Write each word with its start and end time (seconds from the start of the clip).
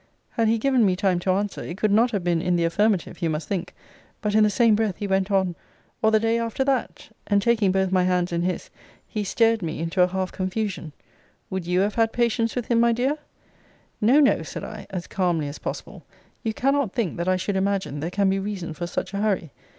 Had 0.31 0.47
he 0.47 0.57
given 0.57 0.83
me 0.83 0.95
time 0.95 1.19
to 1.19 1.31
answer, 1.33 1.61
it 1.61 1.77
could 1.77 1.91
not 1.91 2.09
have 2.09 2.23
been 2.23 2.41
in 2.41 2.55
the 2.55 2.63
affirmative, 2.65 3.21
you 3.21 3.29
must 3.29 3.47
think 3.47 3.75
but, 4.19 4.33
in 4.33 4.43
the 4.43 4.49
same 4.49 4.73
breath, 4.73 4.95
he 4.97 5.05
went 5.05 5.29
on 5.29 5.53
Or 6.01 6.09
the 6.09 6.19
day 6.19 6.39
after 6.39 6.63
that? 6.63 7.09
and 7.27 7.39
taking 7.39 7.71
both 7.71 7.91
my 7.91 8.05
hands 8.05 8.31
in 8.31 8.41
his, 8.41 8.71
he 9.07 9.23
stared 9.23 9.61
me 9.61 9.77
into 9.77 10.01
a 10.01 10.07
half 10.07 10.31
confusion 10.31 10.91
Would 11.51 11.67
you 11.67 11.81
have 11.81 11.93
had 11.93 12.13
patience 12.13 12.55
with 12.55 12.65
him, 12.65 12.79
my 12.79 12.93
dear? 12.93 13.19
No, 14.01 14.19
no, 14.19 14.41
said 14.41 14.63
I, 14.63 14.87
as 14.89 15.05
calmly 15.05 15.47
as 15.47 15.59
possible, 15.59 16.03
you 16.41 16.51
cannot 16.55 16.93
think 16.93 17.17
that 17.17 17.27
I 17.29 17.35
should 17.35 17.55
imagine 17.55 17.99
there 17.99 18.09
can 18.09 18.27
be 18.27 18.39
reason 18.39 18.73
for 18.73 18.87
such 18.87 19.13
a 19.13 19.17
hurry. 19.19 19.51